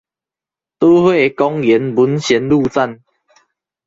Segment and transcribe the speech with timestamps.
[0.79, 3.03] 都會公園文賢路站